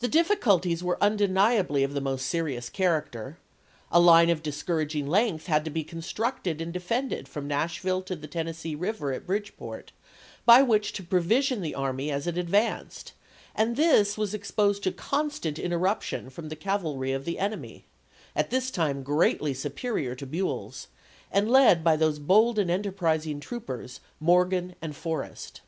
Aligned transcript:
The 0.00 0.08
difficulties 0.08 0.82
were 0.82 0.98
undeniably 1.00 1.84
of 1.84 1.94
the 1.94 2.00
most 2.00 2.26
serious 2.26 2.68
character; 2.68 3.38
a 3.92 4.00
line 4.00 4.28
of 4.28 4.42
discouraging 4.42 5.06
length 5.06 5.46
had 5.46 5.64
to 5.64 5.70
be 5.70 5.84
constructed 5.84 6.60
and 6.60 6.72
defended 6.72 7.28
from 7.28 7.46
Nashville 7.46 8.02
to 8.02 8.16
the 8.16 8.26
Tennessee 8.26 8.74
River 8.74 9.12
at 9.12 9.26
Bridgeport, 9.28 9.92
by 10.44 10.60
which 10.60 10.92
to 10.94 11.04
provision 11.04 11.60
the 11.60 11.76
army 11.76 12.10
as 12.10 12.26
it 12.26 12.36
advanced, 12.36 13.12
and 13.54 13.76
this 13.76 14.18
was 14.18 14.34
exposed 14.34 14.82
to 14.82 14.90
constant 14.90 15.56
interruption 15.56 16.30
from 16.30 16.48
the 16.48 16.56
cavalry 16.56 17.12
of 17.12 17.24
the 17.24 17.38
enemy, 17.38 17.84
at 18.34 18.50
this 18.50 18.72
time 18.72 19.04
greatly 19.04 19.54
superior 19.54 20.16
to 20.16 20.26
Buell's 20.26 20.88
and 21.30 21.48
led 21.48 21.84
by 21.84 21.94
those 21.94 22.18
bold 22.18 22.58
and 22.58 22.72
enterprising 22.72 23.38
troopers, 23.38 24.00
Morgan 24.18 24.74
and 24.82 24.96
Forrest. 24.96 25.60